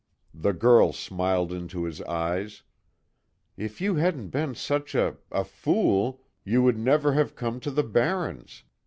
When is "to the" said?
7.59-7.83